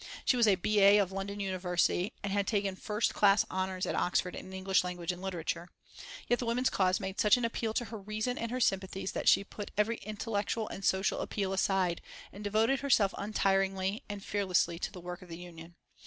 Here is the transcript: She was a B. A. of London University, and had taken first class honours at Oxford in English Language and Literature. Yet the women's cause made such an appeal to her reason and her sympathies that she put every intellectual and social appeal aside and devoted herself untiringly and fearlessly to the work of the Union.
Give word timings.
She 0.25 0.35
was 0.35 0.47
a 0.47 0.55
B. 0.55 0.79
A. 0.79 0.97
of 0.97 1.11
London 1.11 1.39
University, 1.39 2.11
and 2.23 2.33
had 2.33 2.47
taken 2.47 2.75
first 2.75 3.13
class 3.13 3.45
honours 3.51 3.85
at 3.85 3.93
Oxford 3.93 4.35
in 4.35 4.51
English 4.51 4.83
Language 4.83 5.11
and 5.11 5.21
Literature. 5.21 5.69
Yet 6.27 6.39
the 6.39 6.47
women's 6.47 6.71
cause 6.71 6.99
made 6.99 7.19
such 7.19 7.37
an 7.37 7.45
appeal 7.45 7.75
to 7.75 7.85
her 7.85 7.99
reason 7.99 8.35
and 8.39 8.49
her 8.49 8.59
sympathies 8.59 9.11
that 9.11 9.29
she 9.29 9.43
put 9.43 9.69
every 9.77 9.97
intellectual 9.97 10.67
and 10.69 10.83
social 10.83 11.19
appeal 11.19 11.53
aside 11.53 12.01
and 12.33 12.43
devoted 12.43 12.79
herself 12.79 13.13
untiringly 13.15 14.01
and 14.09 14.23
fearlessly 14.23 14.79
to 14.79 14.91
the 14.91 14.99
work 14.99 15.21
of 15.21 15.29
the 15.29 15.37
Union. 15.37 15.75